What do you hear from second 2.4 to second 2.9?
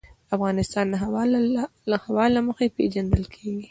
مخې